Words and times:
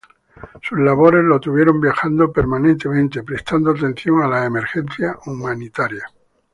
Sus 0.63 0.79
labores 0.79 1.23
lo 1.23 1.39
tuvieron 1.39 1.79
viajando 1.79 2.33
permanentemente, 2.33 3.21
prestando 3.21 3.69
atención 3.69 4.23
a 4.23 4.27
las 4.27 4.47
emergencias 4.47 5.15
humanitarias. 5.27 6.11